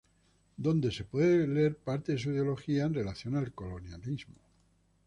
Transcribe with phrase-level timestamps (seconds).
[0.57, 4.33] Donde se puede leer parte de su ideología en relación al colonialismo.